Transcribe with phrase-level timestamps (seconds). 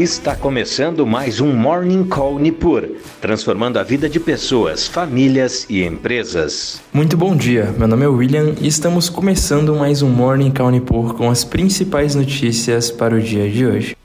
[0.00, 2.88] Está começando mais um Morning Call Nipur,
[3.20, 6.80] transformando a vida de pessoas, famílias e empresas.
[6.90, 11.12] Muito bom dia, meu nome é William e estamos começando mais um Morning Call Nipur
[11.12, 13.99] com as principais notícias para o dia de hoje.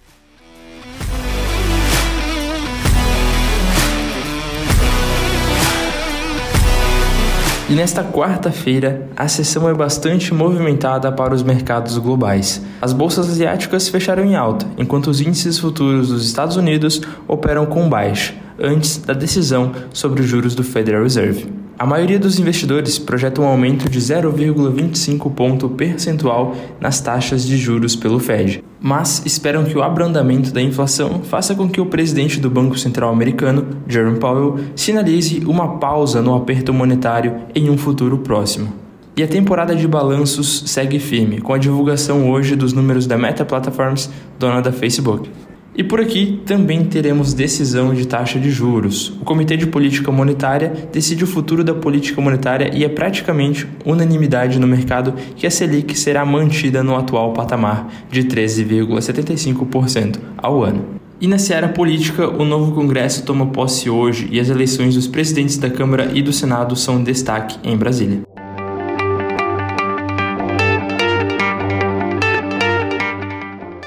[7.68, 12.62] E nesta quarta-feira, a sessão é bastante movimentada para os mercados globais.
[12.80, 17.90] As bolsas asiáticas fecharam em alta, enquanto os índices futuros dos Estados Unidos operam com
[17.90, 21.65] baixa, antes da decisão sobre os juros do Federal Reserve.
[21.78, 27.98] A maioria dos investidores projeta um aumento de 0,25 ponto percentual nas taxas de juros
[27.98, 32.50] pelo Fed, mas esperam que o abrandamento da inflação faça com que o presidente do
[32.50, 38.72] Banco Central americano, Jerome Powell, sinalize uma pausa no aperto monetário em um futuro próximo.
[39.18, 43.44] E a temporada de balanços segue firme, com a divulgação hoje dos números da Meta
[43.44, 45.30] Platforms, dona da Facebook.
[45.78, 49.10] E por aqui também teremos decisão de taxa de juros.
[49.22, 54.58] O Comitê de Política Monetária decide o futuro da política monetária e é praticamente unanimidade
[54.58, 60.96] no mercado que a Selic será mantida no atual patamar de 13,75% ao ano.
[61.20, 65.58] E na seara política, o novo Congresso toma posse hoje e as eleições dos presidentes
[65.58, 68.35] da Câmara e do Senado são destaque em Brasília.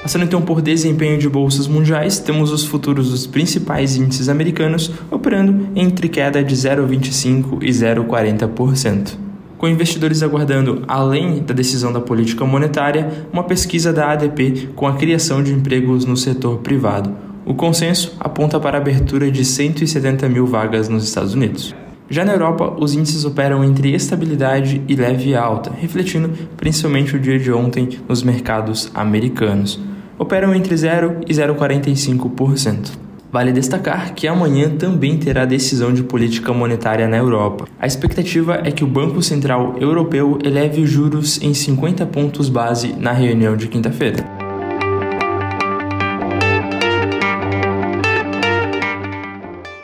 [0.09, 5.67] Passando então por desempenho de bolsas mundiais, temos os futuros dos principais índices americanos operando
[5.75, 9.11] entre queda de 0,25% e 0,40%.
[9.55, 14.95] Com investidores aguardando, além da decisão da política monetária, uma pesquisa da ADP com a
[14.95, 17.15] criação de empregos no setor privado.
[17.45, 21.75] O consenso aponta para a abertura de 170 mil vagas nos Estados Unidos.
[22.09, 27.37] Já na Europa, os índices operam entre estabilidade e leve alta, refletindo principalmente o dia
[27.37, 29.79] de ontem nos mercados americanos
[30.19, 32.91] operam entre 0 e 0,45%.
[33.31, 37.67] Vale destacar que amanhã também terá decisão de política monetária na Europa.
[37.79, 42.93] A expectativa é que o Banco Central Europeu eleve os juros em 50 pontos base
[42.93, 44.38] na reunião de quinta-feira.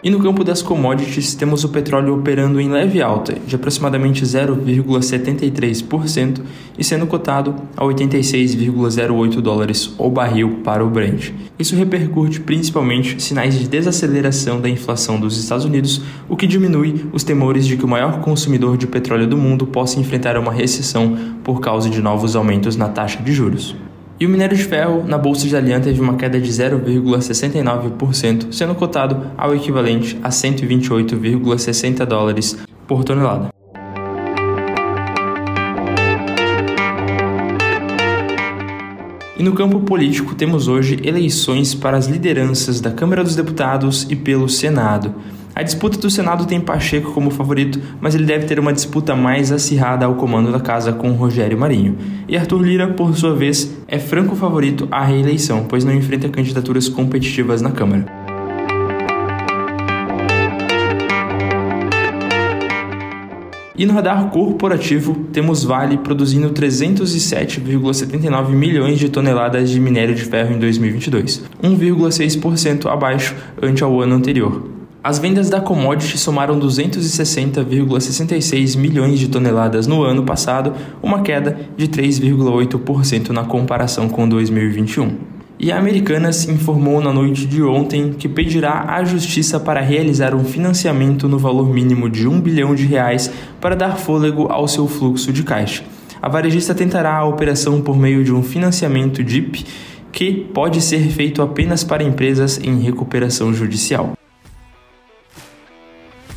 [0.05, 6.41] E no campo das commodities, temos o petróleo operando em leve alta, de aproximadamente 0,73%
[6.77, 11.31] e sendo cotado a 86,08 dólares o barril para o Brent.
[11.57, 17.23] Isso repercute principalmente sinais de desaceleração da inflação dos Estados Unidos, o que diminui os
[17.23, 21.59] temores de que o maior consumidor de petróleo do mundo possa enfrentar uma recessão por
[21.59, 23.75] causa de novos aumentos na taxa de juros.
[24.17, 28.73] E o minério de ferro na bolsa de Dalian teve uma queda de 0,69%, sendo
[28.73, 33.49] cotado ao equivalente a 128,60 dólares por tonelada.
[39.37, 44.15] E no campo político, temos hoje eleições para as lideranças da Câmara dos Deputados e
[44.15, 45.13] pelo Senado.
[45.55, 49.53] A disputa do Senado tem Pacheco como favorito, mas ele deve ter uma disputa mais
[49.53, 51.97] acirrada ao comando da casa com Rogério Marinho.
[52.27, 56.89] E Arthur Lira, por sua vez, é franco favorito à reeleição, pois não enfrenta candidaturas
[56.89, 58.05] competitivas na Câmara.
[63.77, 70.53] E no radar corporativo, temos Vale produzindo 307,79 milhões de toneladas de minério de ferro
[70.53, 74.75] em 2022, 1,6% abaixo ante ao ano anterior.
[75.05, 81.87] As vendas da commodity somaram 260,66 milhões de toneladas no ano passado, uma queda de
[81.87, 85.15] 3,8% na comparação com 2021.
[85.59, 90.43] E a Americanas informou na noite de ontem que pedirá à justiça para realizar um
[90.43, 95.31] financiamento no valor mínimo de 1 bilhão de reais para dar fôlego ao seu fluxo
[95.31, 95.83] de caixa.
[96.19, 99.67] A varejista tentará a operação por meio de um financiamento DIP
[100.11, 104.15] que pode ser feito apenas para empresas em recuperação judicial.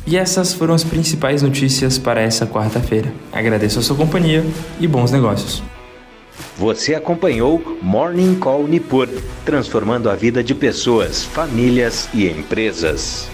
[0.09, 3.13] E essas foram as principais notícias para essa quarta-feira.
[3.31, 4.43] Agradeço a sua companhia
[4.79, 5.61] e bons negócios.
[6.57, 9.07] Você acompanhou Morning Call Nipur,
[9.45, 13.29] transformando a vida de pessoas, famílias e empresas.